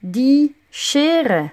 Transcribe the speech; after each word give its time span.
Die 0.00 0.54
Schere. 0.70 1.50